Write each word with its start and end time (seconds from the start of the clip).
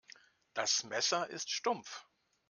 Das 0.55 0.83
Messer 0.83 1.29
ist 1.29 1.51
stumpf. 1.51 2.07